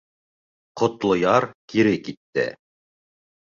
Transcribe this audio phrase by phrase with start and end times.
[0.81, 2.47] Ҡотлояр кире китте.